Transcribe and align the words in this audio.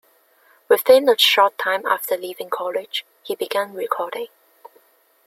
Within 0.67 1.07
a 1.09 1.15
short 1.15 1.59
time 1.59 1.85
after 1.85 2.17
leaving 2.17 2.49
college, 2.49 3.05
he 3.21 3.35
began 3.35 3.75
recording. 3.75 4.29